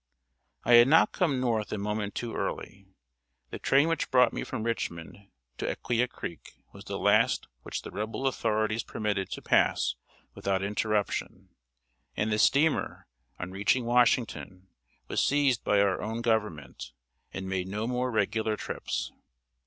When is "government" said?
16.23-16.93